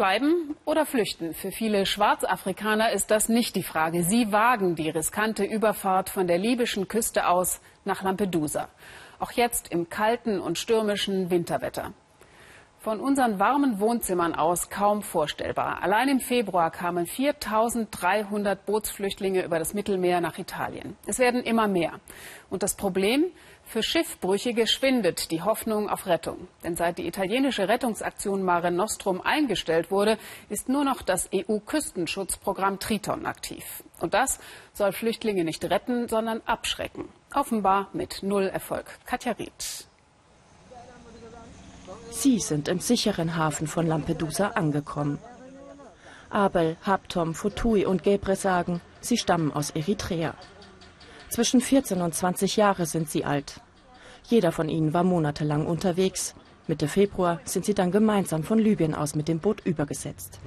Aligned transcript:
Bleiben 0.00 0.56
oder 0.64 0.86
flüchten? 0.86 1.34
Für 1.34 1.52
viele 1.52 1.84
Schwarzafrikaner 1.84 2.90
ist 2.90 3.10
das 3.10 3.28
nicht 3.28 3.54
die 3.54 3.62
Frage. 3.62 4.02
Sie 4.02 4.32
wagen 4.32 4.74
die 4.74 4.88
riskante 4.88 5.44
Überfahrt 5.44 6.08
von 6.08 6.26
der 6.26 6.38
libyschen 6.38 6.88
Küste 6.88 7.28
aus 7.28 7.60
nach 7.84 8.02
Lampedusa. 8.02 8.70
Auch 9.18 9.32
jetzt 9.32 9.68
im 9.70 9.90
kalten 9.90 10.40
und 10.40 10.56
stürmischen 10.56 11.28
Winterwetter. 11.28 11.92
Von 12.82 12.98
unseren 12.98 13.38
warmen 13.38 13.78
Wohnzimmern 13.78 14.34
aus 14.34 14.70
kaum 14.70 15.02
vorstellbar. 15.02 15.82
Allein 15.82 16.08
im 16.08 16.18
Februar 16.18 16.70
kamen 16.70 17.04
4300 17.04 18.64
Bootsflüchtlinge 18.64 19.44
über 19.44 19.58
das 19.58 19.74
Mittelmeer 19.74 20.22
nach 20.22 20.38
Italien. 20.38 20.96
Es 21.06 21.18
werden 21.18 21.42
immer 21.42 21.68
mehr. 21.68 22.00
Und 22.48 22.62
das 22.62 22.76
Problem? 22.76 23.26
Für 23.64 23.82
Schiffbrüchige 23.82 24.66
schwindet 24.66 25.30
die 25.30 25.42
Hoffnung 25.42 25.90
auf 25.90 26.06
Rettung. 26.06 26.48
Denn 26.64 26.74
seit 26.74 26.96
die 26.96 27.06
italienische 27.06 27.68
Rettungsaktion 27.68 28.42
Mare 28.42 28.70
Nostrum 28.70 29.20
eingestellt 29.20 29.90
wurde, 29.90 30.16
ist 30.48 30.70
nur 30.70 30.84
noch 30.84 31.02
das 31.02 31.28
EU-Küstenschutzprogramm 31.34 32.78
Triton 32.78 33.26
aktiv. 33.26 33.84
Und 34.00 34.14
das 34.14 34.40
soll 34.72 34.92
Flüchtlinge 34.92 35.44
nicht 35.44 35.62
retten, 35.66 36.08
sondern 36.08 36.40
abschrecken. 36.46 37.10
Offenbar 37.34 37.90
mit 37.92 38.22
null 38.22 38.46
Erfolg. 38.46 38.86
Katja 39.04 39.32
Ried. 39.32 39.89
Sie 42.10 42.38
sind 42.40 42.68
im 42.68 42.80
sicheren 42.80 43.36
Hafen 43.36 43.66
von 43.66 43.86
Lampedusa 43.86 44.48
angekommen. 44.48 45.18
Abel, 46.28 46.76
Habtom, 46.82 47.34
Futui 47.34 47.86
und 47.86 48.02
Gebre 48.02 48.36
sagen, 48.36 48.80
sie 49.00 49.16
stammen 49.16 49.52
aus 49.52 49.70
Eritrea. 49.70 50.34
Zwischen 51.28 51.60
14 51.60 52.00
und 52.00 52.14
20 52.14 52.56
Jahre 52.56 52.86
sind 52.86 53.08
sie 53.08 53.24
alt. 53.24 53.60
Jeder 54.28 54.52
von 54.52 54.68
ihnen 54.68 54.92
war 54.92 55.04
monatelang 55.04 55.66
unterwegs. 55.66 56.34
Mitte 56.66 56.88
Februar 56.88 57.40
sind 57.44 57.64
sie 57.64 57.74
dann 57.74 57.90
gemeinsam 57.90 58.42
von 58.42 58.58
Libyen 58.58 58.94
aus 58.94 59.14
mit 59.14 59.28
dem 59.28 59.38
Boot 59.38 59.60
übergesetzt. 59.64 60.40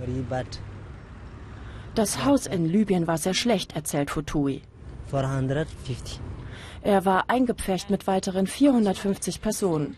Das 1.95 2.25
Haus 2.25 2.47
in 2.47 2.65
Libyen 2.65 3.07
war 3.07 3.17
sehr 3.17 3.33
schlecht, 3.33 3.75
erzählt 3.75 4.09
Futui. 4.09 4.61
Er 6.81 7.05
war 7.05 7.29
eingepfercht 7.29 7.89
mit 7.89 8.07
weiteren 8.07 8.47
450 8.47 9.41
Personen. 9.41 9.95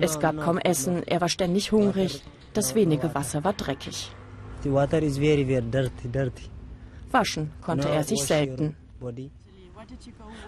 Es 0.00 0.18
gab 0.18 0.38
kaum 0.38 0.58
Essen, 0.58 1.02
er 1.06 1.20
war 1.20 1.28
ständig 1.28 1.72
hungrig, 1.72 2.22
das 2.52 2.74
wenige 2.74 3.14
Wasser 3.14 3.44
war 3.44 3.52
dreckig. 3.52 4.10
Waschen 7.10 7.50
konnte 7.60 7.88
er 7.88 8.04
sich 8.04 8.22
selten. 8.22 8.76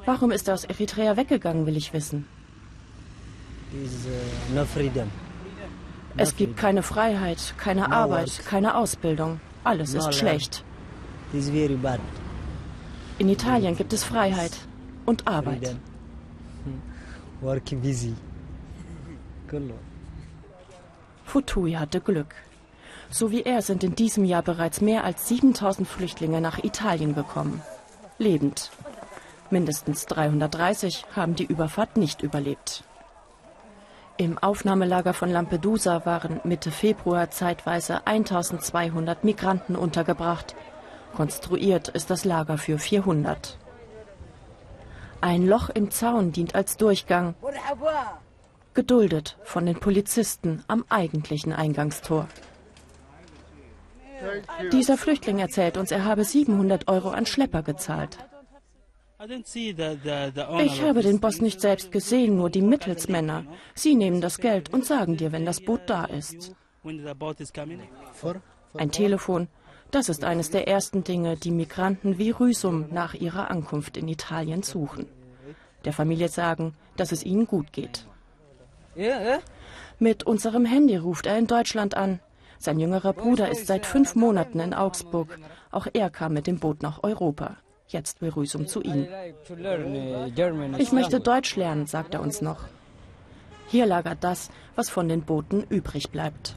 Warum 0.04 0.30
ist 0.30 0.48
er 0.48 0.54
aus 0.54 0.64
Eritrea 0.64 1.16
weggegangen, 1.16 1.66
will 1.66 1.76
ich 1.76 1.92
wissen. 1.92 2.26
Es 6.16 6.36
gibt 6.36 6.56
keine 6.56 6.82
Freiheit, 6.82 7.54
keine 7.56 7.92
Arbeit, 7.92 8.40
keine 8.44 8.76
Ausbildung. 8.76 9.40
Alles 9.62 9.94
ist 9.94 10.14
schlecht. 10.14 10.64
In 13.18 13.28
Italien 13.28 13.76
gibt 13.76 13.92
es 13.92 14.02
Freiheit 14.02 14.52
und 15.06 15.28
Arbeit. 15.28 15.76
Futui 21.24 21.74
hatte 21.74 22.00
Glück. 22.00 22.34
So 23.10 23.30
wie 23.30 23.42
er 23.42 23.62
sind 23.62 23.82
in 23.82 23.94
diesem 23.94 24.24
Jahr 24.24 24.42
bereits 24.42 24.80
mehr 24.80 25.04
als 25.04 25.28
7000 25.28 25.86
Flüchtlinge 25.86 26.40
nach 26.40 26.62
Italien 26.62 27.14
gekommen. 27.14 27.62
Lebend. 28.18 28.70
Mindestens 29.50 30.06
330 30.06 31.06
haben 31.16 31.34
die 31.34 31.44
Überfahrt 31.44 31.96
nicht 31.96 32.22
überlebt. 32.22 32.84
Im 34.16 34.38
Aufnahmelager 34.38 35.14
von 35.14 35.30
Lampedusa 35.30 36.04
waren 36.04 36.40
Mitte 36.44 36.70
Februar 36.70 37.30
zeitweise 37.30 38.06
1200 38.06 39.24
Migranten 39.24 39.76
untergebracht. 39.76 40.54
Konstruiert 41.16 41.88
ist 41.88 42.10
das 42.10 42.24
Lager 42.24 42.58
für 42.58 42.78
400. 42.78 43.58
Ein 45.20 45.46
Loch 45.46 45.70
im 45.70 45.90
Zaun 45.90 46.32
dient 46.32 46.54
als 46.54 46.76
Durchgang 46.76 47.34
geduldet 48.74 49.38
von 49.42 49.66
den 49.66 49.76
Polizisten 49.76 50.62
am 50.68 50.84
eigentlichen 50.88 51.52
Eingangstor. 51.52 52.28
Dieser 54.72 54.96
Flüchtling 54.96 55.38
erzählt 55.38 55.76
uns, 55.76 55.90
er 55.90 56.04
habe 56.04 56.24
700 56.24 56.88
Euro 56.88 57.10
an 57.10 57.26
Schlepper 57.26 57.62
gezahlt. 57.62 58.18
Ich 60.62 60.82
habe 60.82 61.02
den 61.02 61.20
Boss 61.20 61.40
nicht 61.40 61.60
selbst 61.60 61.92
gesehen, 61.92 62.36
nur 62.36 62.48
die 62.48 62.62
Mittelsmänner. 62.62 63.44
Sie 63.74 63.94
nehmen 63.94 64.20
das 64.20 64.38
Geld 64.38 64.72
und 64.72 64.86
sagen 64.86 65.16
dir, 65.16 65.32
wenn 65.32 65.44
das 65.44 65.60
Boot 65.60 65.82
da 65.86 66.04
ist. 66.06 66.54
Ein 68.74 68.90
Telefon, 68.90 69.48
das 69.90 70.08
ist 70.08 70.24
eines 70.24 70.50
der 70.50 70.68
ersten 70.68 71.04
Dinge, 71.04 71.36
die 71.36 71.50
Migranten 71.50 72.16
wie 72.16 72.30
Rüsum 72.30 72.86
nach 72.90 73.14
ihrer 73.14 73.50
Ankunft 73.50 73.96
in 73.96 74.08
Italien 74.08 74.62
suchen. 74.62 75.06
Der 75.84 75.92
Familie 75.92 76.28
sagen, 76.28 76.74
dass 76.96 77.12
es 77.12 77.24
ihnen 77.24 77.46
gut 77.46 77.72
geht. 77.72 78.06
Mit 79.98 80.24
unserem 80.24 80.64
Handy 80.64 80.96
ruft 80.96 81.26
er 81.26 81.38
in 81.38 81.46
Deutschland 81.46 81.96
an. 81.96 82.20
Sein 82.58 82.78
jüngerer 82.78 83.12
Bruder 83.12 83.50
ist 83.50 83.66
seit 83.66 83.86
fünf 83.86 84.14
Monaten 84.14 84.60
in 84.60 84.74
Augsburg. 84.74 85.38
Auch 85.70 85.86
er 85.92 86.10
kam 86.10 86.34
mit 86.34 86.46
dem 86.46 86.58
Boot 86.58 86.82
nach 86.82 87.02
Europa. 87.02 87.56
Jetzt 87.88 88.20
will 88.20 88.32
zu 88.46 88.82
ihm. 88.82 89.08
Ich 90.78 90.92
möchte 90.92 91.20
Deutsch 91.20 91.56
lernen, 91.56 91.86
sagt 91.86 92.14
er 92.14 92.20
uns 92.20 92.40
noch. 92.40 92.66
Hier 93.66 93.86
lagert 93.86 94.22
das, 94.22 94.50
was 94.74 94.90
von 94.90 95.08
den 95.08 95.22
Booten 95.22 95.64
übrig 95.68 96.10
bleibt. 96.10 96.54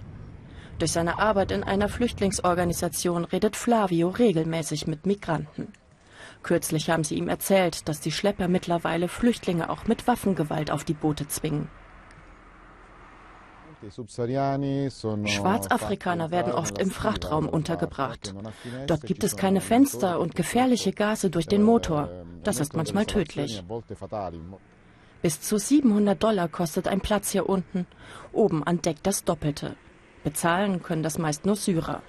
Durch 0.80 0.92
seine 0.92 1.20
Arbeit 1.20 1.52
in 1.52 1.64
einer 1.64 1.90
Flüchtlingsorganisation 1.90 3.26
redet 3.26 3.56
Flavio 3.56 4.10
regelmäßig 4.10 4.88
mit 4.88 5.06
Migranten. 5.06 5.72
Kürzlich 6.42 6.90
haben 6.90 7.04
sie 7.04 7.16
ihm 7.16 7.30
erzählt, 7.30 7.88
dass 7.88 8.02
die 8.02 8.12
Schlepper 8.12 8.48
mittlerweile 8.48 9.08
Flüchtlinge 9.08 9.70
auch 9.70 9.88
mit 9.88 10.08
Waffengewalt 10.08 10.72
auf 10.72 10.84
die 10.84 10.94
Boote 10.94 11.28
zwingen. 11.28 11.70
Schwarzafrikaner 15.26 16.32
werden 16.32 16.54
oft 16.54 16.78
im 16.78 16.92
Frachtraum 16.92 17.50
untergebracht. 17.50 18.34
Dort 18.88 19.02
gibt 19.04 19.24
es 19.24 19.36
keine 19.36 19.62
Fenster 19.62 20.20
und 20.20 20.36
gefährliche 20.36 20.92
Gase 20.92 21.30
durch 21.30 21.48
den 21.48 21.64
Motor. 21.64 22.10
Das 22.44 22.60
ist 22.60 22.76
manchmal 22.76 23.06
tödlich. 23.06 23.64
Bis 25.22 25.42
zu 25.42 25.58
700 25.58 26.22
Dollar 26.22 26.48
kostet 26.50 26.88
ein 26.88 27.02
Platz 27.02 27.32
hier 27.32 27.48
unten. 27.48 27.88
Oben 28.32 28.64
an 28.64 28.82
Deck 28.82 28.98
das 29.04 29.24
Doppelte. 29.24 29.76
Bezahlen 30.24 30.84
können 30.84 31.04
das 31.04 31.18
meist 31.18 31.46
nur 31.46 31.56
Syrer 31.56 32.02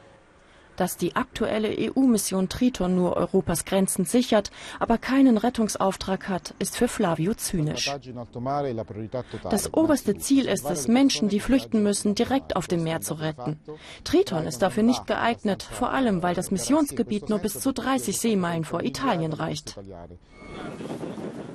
dass 0.76 0.96
die 0.96 1.16
aktuelle 1.16 1.74
EU-Mission 1.78 2.48
Triton 2.48 2.94
nur 2.94 3.16
Europas 3.16 3.64
Grenzen 3.64 4.04
sichert, 4.04 4.50
aber 4.78 4.98
keinen 4.98 5.38
Rettungsauftrag 5.38 6.28
hat, 6.28 6.54
ist 6.58 6.76
für 6.76 6.88
Flavio 6.88 7.34
zynisch. 7.34 7.94
Das 9.50 9.72
oberste 9.74 10.16
Ziel 10.18 10.46
ist 10.46 10.68
es, 10.68 10.88
Menschen, 10.88 11.28
die 11.28 11.40
flüchten 11.40 11.82
müssen, 11.82 12.14
direkt 12.14 12.56
auf 12.56 12.66
dem 12.66 12.82
Meer 12.82 13.00
zu 13.00 13.14
retten. 13.14 13.60
Triton 14.04 14.46
ist 14.46 14.62
dafür 14.62 14.82
nicht 14.82 15.06
geeignet, 15.06 15.62
vor 15.62 15.90
allem 15.90 16.22
weil 16.22 16.34
das 16.34 16.50
Missionsgebiet 16.50 17.28
nur 17.28 17.38
bis 17.38 17.60
zu 17.60 17.72
30 17.72 18.18
Seemeilen 18.18 18.64
vor 18.64 18.82
Italien 18.82 19.32
reicht. 19.32 19.78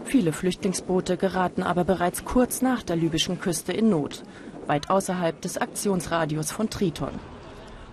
Viele 0.05 0.33
Flüchtlingsboote 0.33 1.17
geraten 1.17 1.61
aber 1.61 1.83
bereits 1.83 2.25
kurz 2.25 2.61
nach 2.61 2.83
der 2.83 2.95
libyschen 2.95 3.39
Küste 3.39 3.73
in 3.73 3.89
Not, 3.89 4.23
weit 4.67 4.89
außerhalb 4.89 5.39
des 5.41 5.57
Aktionsradius 5.57 6.51
von 6.51 6.69
Triton. 6.69 7.11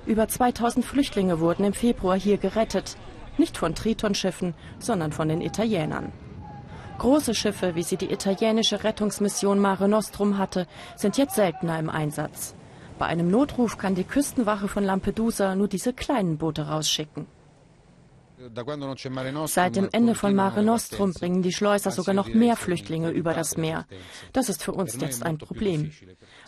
Über 0.07 0.29
2000 0.29 0.85
Flüchtlinge 0.85 1.41
wurden 1.41 1.65
im 1.65 1.73
Februar 1.73 2.17
hier 2.17 2.39
gerettet. 2.39 2.97
Nicht 3.39 3.59
von 3.59 3.75
Triton-Schiffen, 3.75 4.55
sondern 4.79 5.11
von 5.11 5.29
den 5.29 5.41
Italienern. 5.41 6.13
Große 6.99 7.35
Schiffe, 7.35 7.75
wie 7.75 7.83
sie 7.83 7.97
die 7.97 8.13
italienische 8.13 8.85
Rettungsmission 8.85 9.59
Mare 9.59 9.89
Nostrum 9.89 10.39
hatte, 10.39 10.67
sind 10.95 11.19
jetzt 11.19 11.35
seltener 11.35 11.79
im 11.79 11.91
Einsatz. 11.91 12.55
Bei 12.99 13.07
einem 13.07 13.31
Notruf 13.31 13.77
kann 13.77 13.97
die 13.97 14.05
Küstenwache 14.05 14.69
von 14.69 14.85
Lampedusa 14.85 15.57
nur 15.57 15.69
diese 15.69 15.93
kleinen 15.93 16.39
Boote 16.39 16.69
rausschicken. 16.69 17.27
Seit 19.47 19.77
dem 19.77 19.89
Ende 19.93 20.15
von 20.15 20.35
Mare 20.35 20.63
Nostrum 20.63 21.13
bringen 21.13 21.43
die 21.43 21.53
Schleuser 21.53 21.91
sogar 21.91 22.15
noch 22.15 22.29
mehr 22.29 22.57
Flüchtlinge 22.57 23.11
über 23.11 23.33
das 23.33 23.57
Meer. 23.57 23.87
Das 24.33 24.49
ist 24.49 24.63
für 24.63 24.73
uns 24.73 25.01
jetzt 25.01 25.25
ein 25.25 25.39
Problem. 25.39 25.93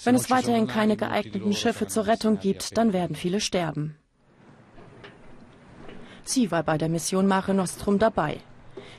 Wenn 0.04 0.14
es 0.14 0.30
weiterhin 0.30 0.66
keine 0.66 0.96
geeigneten 0.96 1.54
Schiffe 1.54 1.86
zur 1.86 2.06
Rettung 2.06 2.38
gibt, 2.40 2.76
dann 2.76 2.92
werden 2.92 3.16
viele 3.16 3.40
sterben. 3.40 3.96
Sie 6.24 6.50
war 6.50 6.62
bei 6.62 6.76
der 6.76 6.90
Mission 6.90 7.26
Mare 7.26 7.54
Nostrum 7.54 7.98
dabei. 7.98 8.40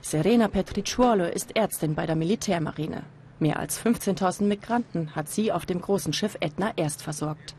Serena 0.01 0.47
Petricciuolo 0.47 1.25
ist 1.25 1.55
Ärztin 1.55 1.93
bei 1.93 2.07
der 2.07 2.15
Militärmarine. 2.15 3.03
Mehr 3.37 3.59
als 3.59 3.79
15.000 3.79 4.43
Migranten 4.43 5.15
hat 5.15 5.29
sie 5.29 5.51
auf 5.51 5.65
dem 5.65 5.79
großen 5.79 6.11
Schiff 6.13 6.37
Etna 6.39 6.73
erst 6.75 7.03
versorgt. 7.03 7.55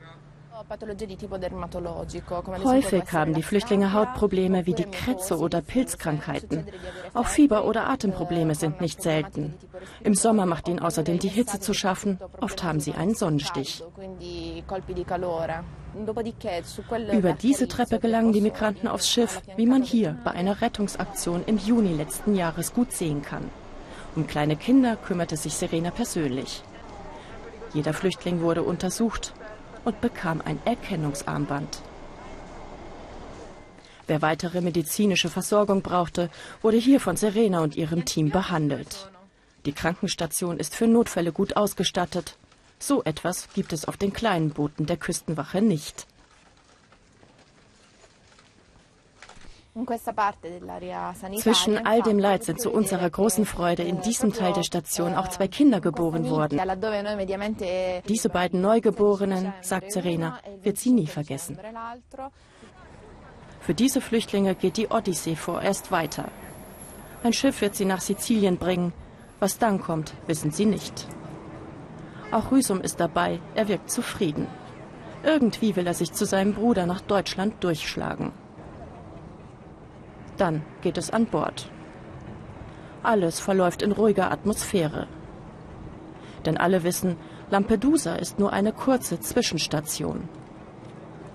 Häufig 2.64 3.12
haben 3.12 3.34
die 3.34 3.43
Flüchtlinge 3.43 3.93
Hautprobleme 3.93 4.67
wie 4.67 4.75
die 4.75 4.84
Krätze 4.84 5.37
oder 5.37 5.62
Pilzkrankheiten. 5.62 6.64
Auch 7.12 7.26
Fieber 7.26 7.64
oder 7.64 7.88
Atemprobleme 7.88 8.55
sind 8.55 8.81
nicht 8.81 9.02
selten. 9.02 9.55
Im 10.05 10.14
Sommer 10.14 10.46
macht 10.46 10.69
ihnen 10.69 10.78
außerdem 10.78 11.19
die 11.19 11.28
Hitze 11.28 11.58
zu 11.58 11.75
schaffen. 11.75 12.20
Oft 12.40 12.62
haben 12.62 12.78
sie 12.78 12.93
einen 12.93 13.17
Sonnenstich. 13.17 13.82
Über 17.12 17.32
diese 17.32 17.66
Treppe 17.66 17.99
gelangen 17.99 18.32
die 18.32 18.40
Migranten 18.40 18.87
aufs 18.87 19.11
Schiff, 19.11 19.43
wie 19.56 19.66
man 19.66 19.82
hier 19.82 20.19
bei 20.23 20.31
einer 20.31 20.61
Rettungsaktion 20.61 21.43
im 21.46 21.58
Juni 21.58 21.94
letzten 21.94 22.37
Jahres 22.37 22.73
gut 22.73 22.93
sehen 22.93 23.23
kann. 23.23 23.50
Um 24.14 24.28
kleine 24.28 24.55
Kinder 24.55 24.94
kümmerte 24.94 25.37
sich 25.37 25.55
Serena 25.55 25.90
persönlich. 25.90 26.62
Jeder 27.75 27.93
Flüchtling 27.93 28.40
wurde 28.40 28.62
untersucht 28.62 29.34
und 29.85 30.00
bekam 30.00 30.41
ein 30.44 30.59
Erkennungsarmband. 30.65 31.82
Wer 34.06 34.23
weitere 34.23 34.61
medizinische 34.61 35.29
Versorgung 35.29 35.82
brauchte, 35.82 36.31
wurde 36.62 36.79
hier 36.79 37.00
von 37.00 37.17
Serena 37.17 37.61
und 37.61 37.77
ihrem 37.77 38.05
Team 38.05 38.31
behandelt. 38.31 39.09
Die 39.67 39.73
Krankenstation 39.73 40.59
ist 40.59 40.75
für 40.75 40.87
Notfälle 40.87 41.32
gut 41.32 41.56
ausgestattet. 41.56 42.37
So 42.79 43.05
etwas 43.05 43.49
gibt 43.55 43.73
es 43.73 43.85
auf 43.85 43.97
den 43.97 44.12
kleinen 44.12 44.50
Booten 44.50 44.87
der 44.87 44.97
Küstenwache 44.97 45.61
nicht. 45.61 46.06
Zwischen 51.38 51.87
all 51.87 52.02
dem 52.02 52.19
Leid 52.19 52.44
sind 52.44 52.61
zu 52.61 52.70
unserer 52.70 53.08
großen 53.08 53.46
Freude 53.46 53.84
in 53.84 54.00
diesem 54.00 54.32
Teil 54.32 54.52
der 54.52 54.64
Station 54.64 55.14
auch 55.14 55.28
zwei 55.28 55.46
Kinder 55.46 55.81
geboren 55.81 56.28
worden. 56.28 56.61
Diese 58.08 58.28
beiden 58.28 58.61
Neugeborenen, 58.61 59.52
sagt 59.61 59.93
Serena, 59.93 60.38
wird 60.62 60.76
sie 60.76 60.90
nie 60.90 61.06
vergessen. 61.06 61.58
Für 63.61 63.75
diese 63.75 64.00
Flüchtlinge 64.00 64.55
geht 64.55 64.76
die 64.76 64.88
Odyssee 64.88 65.37
vorerst 65.37 65.93
weiter. 65.93 66.25
Ein 67.23 67.32
Schiff 67.32 67.61
wird 67.61 67.76
sie 67.76 67.84
nach 67.84 68.00
Sizilien 68.00 68.56
bringen. 68.56 68.93
Was 69.38 69.58
dann 69.58 69.81
kommt, 69.81 70.14
wissen 70.26 70.50
sie 70.50 70.66
nicht. 70.66 71.06
Auch 72.32 72.50
Rüsum 72.50 72.81
ist 72.81 73.00
dabei, 73.00 73.40
er 73.55 73.69
wirkt 73.69 73.90
zufrieden. 73.90 74.46
Irgendwie 75.23 75.76
will 75.76 75.87
er 75.87 75.94
sich 75.94 76.12
zu 76.12 76.25
seinem 76.25 76.55
Bruder 76.55 76.87
nach 76.87 77.00
Deutschland 77.00 77.62
durchschlagen. 77.62 78.32
Dann 80.40 80.62
geht 80.81 80.96
es 80.96 81.10
an 81.10 81.26
Bord. 81.26 81.70
Alles 83.02 83.38
verläuft 83.40 83.82
in 83.82 83.92
ruhiger 83.92 84.31
Atmosphäre. 84.32 85.06
Denn 86.46 86.56
alle 86.56 86.82
wissen, 86.82 87.19
Lampedusa 87.50 88.14
ist 88.14 88.38
nur 88.38 88.50
eine 88.50 88.72
kurze 88.72 89.20
Zwischenstation. 89.20 90.31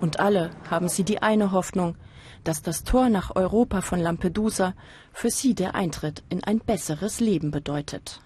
Und 0.00 0.18
alle 0.18 0.50
haben 0.68 0.88
sie 0.88 1.04
die 1.04 1.22
eine 1.22 1.52
Hoffnung, 1.52 1.94
dass 2.42 2.62
das 2.62 2.82
Tor 2.82 3.08
nach 3.08 3.36
Europa 3.36 3.80
von 3.80 4.00
Lampedusa 4.00 4.74
für 5.12 5.30
sie 5.30 5.54
der 5.54 5.76
Eintritt 5.76 6.24
in 6.28 6.42
ein 6.42 6.58
besseres 6.58 7.20
Leben 7.20 7.52
bedeutet. 7.52 8.20